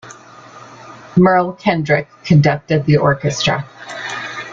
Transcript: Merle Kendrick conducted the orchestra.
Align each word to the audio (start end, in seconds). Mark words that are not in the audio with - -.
Merle 1.15 1.53
Kendrick 1.53 2.09
conducted 2.23 2.87
the 2.87 2.97
orchestra. 2.97 3.67